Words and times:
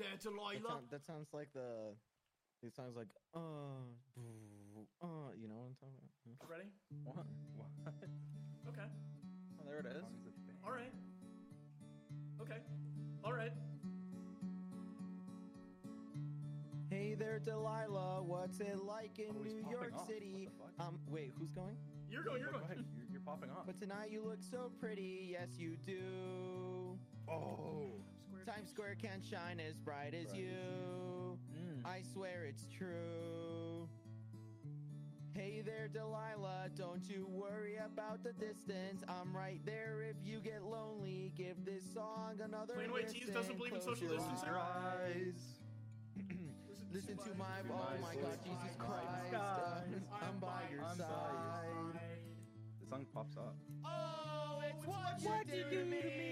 there, 0.00 0.08
That, 0.16 0.22
Delilah. 0.24 0.60
sound, 0.68 0.86
that 0.90 1.04
sounds 1.04 1.28
like 1.32 1.52
the. 1.52 1.92
It 2.62 2.74
sounds 2.76 2.96
like 2.96 3.08
uh, 3.34 3.40
uh, 5.00 5.32
you 5.36 5.48
know 5.48 5.56
what 5.56 5.68
I'm 5.68 5.76
talking 5.80 5.96
about? 5.96 6.48
Ready? 6.48 6.68
What? 7.04 7.24
What? 7.56 7.68
Okay. 8.68 8.88
Oh, 9.58 9.64
there 9.66 9.78
it 9.80 9.86
is. 9.86 10.04
All 10.64 10.72
right. 10.72 10.92
Okay. 12.40 12.58
All 13.24 13.32
right. 13.32 13.52
Hey 16.90 17.14
there, 17.14 17.38
Delilah. 17.38 18.22
What's 18.22 18.60
it 18.60 18.76
like 18.84 19.18
in 19.18 19.26
Oh, 19.30 19.42
he's 19.42 19.54
New 19.54 19.62
popping 19.62 19.78
York 19.78 19.92
off. 19.96 20.06
City? 20.06 20.48
What 20.58 20.68
the 20.76 20.82
fuck? 20.82 20.88
Um, 20.88 20.98
wait, 21.08 21.32
who's 21.38 21.50
going? 21.52 21.76
You're 22.10 22.24
going. 22.24 22.40
You're 22.40 22.50
Go 22.50 22.58
going. 22.58 22.64
ahead. 22.64 22.84
You're, 22.96 23.06
you're 23.12 23.20
popping 23.22 23.50
off. 23.50 23.64
But 23.66 23.78
tonight 23.80 24.10
you 24.10 24.22
look 24.24 24.42
so 24.42 24.70
pretty. 24.80 25.28
Yes, 25.32 25.48
you 25.58 25.76
do. 25.86 26.98
Oh. 27.26 27.86
Times 28.60 28.70
Square 28.70 28.96
can't 29.00 29.24
shine 29.24 29.58
as 29.58 29.78
bright 29.78 30.12
as 30.12 30.34
you. 30.34 31.38
Mm. 31.56 31.80
I 31.82 32.02
swear 32.12 32.44
it's 32.46 32.66
true. 32.66 33.88
Hey 35.32 35.62
there, 35.64 35.88
Delilah. 35.88 36.68
Don't 36.76 37.08
you 37.08 37.26
worry 37.30 37.76
about 37.82 38.22
the 38.22 38.34
distance. 38.34 39.02
I'm 39.08 39.34
right 39.34 39.60
there 39.64 40.02
if 40.02 40.16
you 40.22 40.40
get 40.40 40.62
lonely. 40.62 41.32
Give 41.38 41.64
this 41.64 41.82
song 41.94 42.34
another 42.44 42.74
Plain 42.74 42.92
White 42.92 43.08
T's 43.08 43.30
doesn't 43.30 43.56
believe 43.56 43.72
in 43.72 43.80
social 43.80 44.08
your 44.08 44.18
distancing? 44.18 44.48
Your 44.48 44.58
eyes. 44.58 45.14
eyes. 45.16 46.26
Listen 46.92 47.16
to 47.16 47.30
my, 47.38 47.46
to 47.62 47.72
oh 47.72 47.76
my 48.02 48.08
my. 48.08 48.14
God, 48.20 48.38
Jesus 48.44 48.76
Christ. 48.76 49.28
Skies. 49.28 50.02
I'm 50.20 50.38
by 50.38 50.48
your 50.70 50.84
I'm 50.84 50.98
by 50.98 51.04
your 51.08 51.94
side. 51.94 52.00
The 52.82 52.86
song 52.86 53.06
pops 53.14 53.38
up. 53.38 53.56
Oh, 53.86 54.60
it's 54.68 54.86
what, 54.86 54.98
what 55.22 55.46
you 55.48 55.64
do 55.70 55.76
to 55.78 55.84
me. 55.86 56.29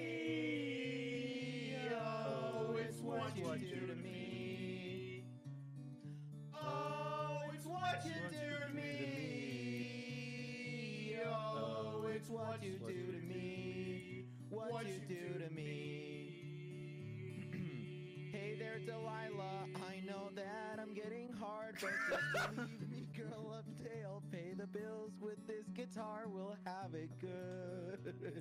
It's 12.19 12.31
what 12.31 12.61
you 12.65 12.73
do 12.73 13.13
to 13.13 13.21
me. 13.29 14.25
What 14.51 14.85
you 14.89 14.99
do 15.07 15.39
to 15.39 15.55
me. 15.55 16.35
Hey 18.33 18.57
there, 18.59 18.81
Delilah. 18.85 19.67
I 19.77 20.01
know 20.05 20.31
that 20.35 20.81
I'm 20.81 20.95
getting 20.95 21.33
hard, 21.33 21.77
but 21.81 21.91
just 22.11 22.57
believe 22.57 22.91
me, 22.91 23.07
girl. 23.17 23.55
Up 23.57 23.65
I'll 24.05 24.23
pay 24.33 24.53
the 24.57 24.67
bills 24.67 25.13
with 25.21 25.47
this 25.47 25.67
guitar. 25.75 26.25
We'll 26.27 26.57
have 26.65 26.93
it 26.95 27.11
good. 27.21 28.01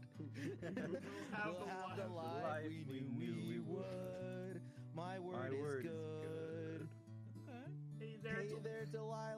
we'll 0.61 1.67
have 1.67 1.97
the 1.97 2.13
life 2.13 2.71
we 2.89 3.01
knew 3.15 3.35
we 3.47 3.59
would. 3.59 4.59
My 4.95 5.19
word 5.19 5.51
My 5.51 5.55
is 5.55 5.61
word 5.61 5.85
is 5.85 5.91
good. 6.23 6.87
Hey 7.99 8.17
there. 8.23 8.41
Hey 8.41 8.55
there, 8.63 8.85
Delilah. 8.91 9.36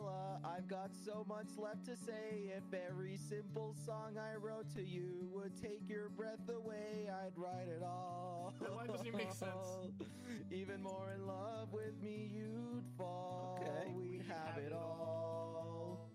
I've 0.70 0.76
got 0.76 0.92
so 1.04 1.26
much 1.28 1.48
left 1.58 1.86
to 1.86 1.96
say. 1.96 2.52
If 2.56 2.64
every 2.90 3.18
simple 3.18 3.74
song 3.86 4.18
I 4.20 4.36
wrote 4.36 4.70
to 4.76 4.84
you 4.84 5.28
would 5.34 5.60
take 5.60 5.82
your 5.88 6.10
breath 6.10 6.48
away, 6.48 7.10
I'd 7.10 7.36
write 7.36 7.68
it 7.68 7.82
all. 7.82 8.54
That 8.62 8.76
line 8.76 8.86
doesn't 8.88 9.08
even 9.08 9.18
make 9.18 9.32
sense. 9.32 9.90
Even 10.52 10.84
more 10.84 11.12
in 11.16 11.26
love 11.26 11.72
with 11.72 12.00
me, 12.04 12.30
you'd 12.32 12.84
fall. 12.98 13.60
Okay. 13.62 13.92
We'd 13.96 14.26
have 14.28 14.58
it 14.64 14.74
all. 14.74 16.12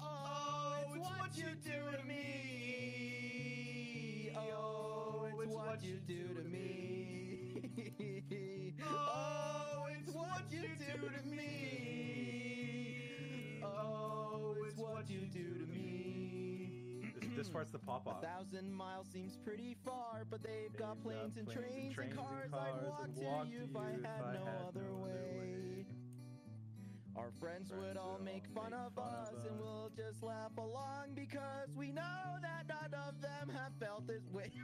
Oh, 0.00 0.84
it's 0.94 1.08
what 1.18 1.36
you 1.36 1.46
do 1.64 1.96
to 1.96 2.04
me. 2.04 2.76
Oh, 4.36 5.26
it's 5.42 5.54
what 5.54 5.82
you 5.82 5.98
do 6.06 6.28
to 6.34 6.42
me. 6.42 6.45
Me. 17.48 17.52
This, 17.52 17.68
this 17.68 17.70
part's 17.70 17.70
the 17.70 17.78
pop 17.78 18.04
hmm. 18.04 18.24
A 18.24 18.26
thousand 18.26 18.72
miles 18.72 19.06
seems 19.12 19.36
pretty 19.36 19.76
far, 19.84 20.24
but 20.30 20.42
they've 20.42 20.72
They've 20.72 20.76
planes, 20.76 20.78
got 20.78 20.96
and, 20.96 21.02
planes 21.02 21.36
and 21.38 21.46
trains 21.48 21.74
and 21.74 21.94
trains 21.94 22.12
and 22.12 22.18
cars. 22.18 22.50
cars 22.50 22.76
I'd 22.82 22.86
walk 22.86 23.14
to 23.14 23.20
walk 23.20 23.46
you 23.50 23.58
to 23.58 23.64
if 23.64 23.76
I 23.76 23.90
you 23.90 23.98
if 23.98 24.04
had 24.04 24.22
I 24.24 24.32
no 24.34 24.44
had 24.44 24.68
other 24.68 24.80
no 24.90 25.04
way. 25.04 25.86
Our 27.16 27.30
friends 27.40 27.72
would 27.72 27.96
all 27.96 28.20
make 28.24 28.46
fun 28.54 28.74
of 28.74 28.98
us, 28.98 29.30
and 29.48 29.58
we'll 29.58 29.90
just 29.96 30.22
laugh 30.22 30.52
along 30.58 31.14
because 31.14 31.70
we 31.76 31.90
know 31.90 32.36
that 32.42 32.68
none 32.68 32.94
of 33.08 33.20
them 33.22 33.48
have 33.54 33.72
felt 33.80 34.06
this 34.06 34.28
way. 34.32 34.50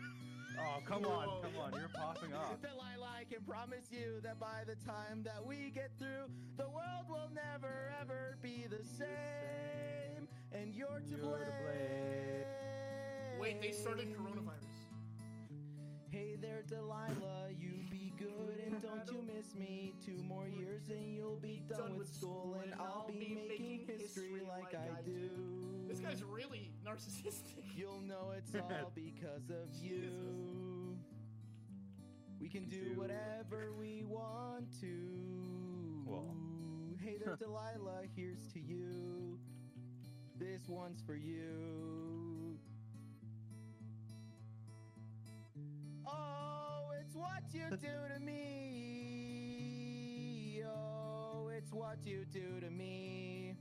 Oh, 0.58 0.80
come 0.84 1.06
on, 1.06 1.42
come 1.42 1.56
on. 1.58 1.72
You're 1.72 1.88
popping 1.88 2.34
off. 2.34 2.60
Delilah, 2.60 3.08
I 3.20 3.24
can 3.24 3.42
promise 3.42 3.88
you 3.90 4.20
that 4.22 4.38
by 4.38 4.64
the 4.66 4.76
time 4.84 5.22
that 5.24 5.44
we 5.44 5.70
get 5.74 5.90
through, 5.98 6.28
the 6.58 6.68
world 6.68 7.08
will 7.08 7.30
never 7.34 7.90
ever 8.00 8.36
be 8.42 8.66
the 8.68 8.84
same, 8.84 10.28
and 10.52 10.74
you're 10.74 11.00
to 11.08 11.16
You're 11.16 11.38
to 11.38 11.52
blame. 11.64 11.91
Wait, 13.42 13.60
they 13.60 13.72
started 13.72 14.06
coronavirus. 14.16 14.86
Hey 16.10 16.36
there, 16.40 16.62
Delilah, 16.68 17.48
you 17.58 17.72
be 17.90 18.12
good 18.16 18.62
and 18.64 18.80
don't 18.80 19.02
you 19.10 19.20
miss 19.34 19.56
me. 19.56 19.94
Two 20.06 20.22
more 20.22 20.46
years 20.46 20.82
and 20.90 21.12
you'll 21.12 21.40
be 21.42 21.60
done, 21.68 21.98
with 21.98 22.06
school, 22.06 22.56
and 22.62 22.72
I'll 22.78 23.08
be 23.08 23.36
making 23.48 23.98
history 23.98 24.42
like 24.46 24.76
I 24.76 25.02
do. 25.02 25.28
This 25.88 25.98
guy's 25.98 26.22
really 26.22 26.70
narcissistic. 26.86 27.64
You'll 27.76 28.00
know 28.02 28.32
it's 28.36 28.54
all 28.54 28.92
because 28.94 29.50
of 29.50 29.74
you. 29.74 30.96
We 32.40 32.48
can 32.48 32.68
do 32.68 32.92
whatever 32.94 33.72
we 33.76 34.04
want 34.06 34.70
to. 34.82 36.04
Well. 36.06 36.36
Hey 37.02 37.18
there, 37.18 37.34
Delilah, 37.40 38.02
here's 38.14 38.46
to 38.52 38.60
you. 38.60 39.36
This 40.38 40.68
one's 40.68 41.02
for 41.02 41.16
you. 41.16 42.21
What 47.42 47.54
you 47.54 47.64
do 47.70 47.88
to 48.14 48.20
me. 48.20 49.40
Oh, 50.64 51.48
it's 51.56 51.72
what 51.72 51.98
you 52.04 52.24
do 52.32 52.60
to 52.60 52.70
me. 52.70 53.56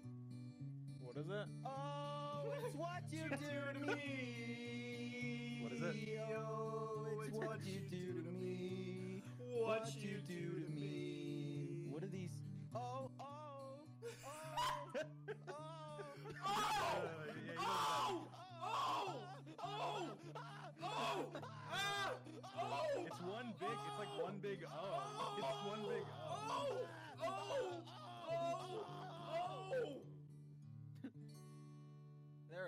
What 1.00 1.18
is 1.18 1.30
it? 1.30 1.48
Oh, 1.66 2.44
it's 2.64 2.76
what 2.76 3.04
you 3.12 3.24
do 3.30 3.80
to 3.80 3.86
me. 3.88 5.60
What 5.64 5.74
is 5.74 5.82
it? 5.82 5.96
Oh, 6.38 7.22
it's 7.26 7.36
what 7.36 7.66
you 7.66 7.82
do 7.90 8.22
to 8.22 8.32
me. 8.32 9.24
What 9.38 9.96
you 9.96 10.22
do 10.28 10.61
one 24.32 24.40
big. 24.42 24.60
It's 24.62 25.21